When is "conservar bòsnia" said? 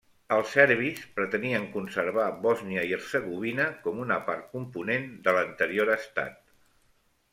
1.75-2.85